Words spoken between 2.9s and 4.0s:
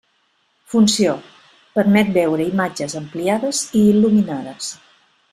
ampliades i